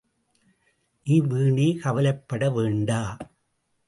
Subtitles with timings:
[1.07, 3.17] நீ வீணே கவலைப்பட வேண்டா.